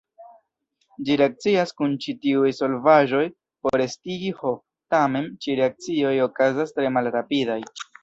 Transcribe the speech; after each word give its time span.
Ĝi 1.09 1.17
reakcias 1.21 1.73
kun 1.81 1.93
ĉi-tiuj 2.05 2.49
solvaĵoj 2.61 3.21
por 3.69 3.85
estigi 3.87 4.35
H, 4.41 4.57
tamen, 4.97 5.31
ĉi-reakcioj 5.45 6.19
okazas 6.29 6.79
tre 6.81 6.95
malrapidaj. 7.01 7.65